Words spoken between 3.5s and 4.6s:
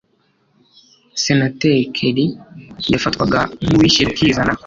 nkuwishyira ukizana.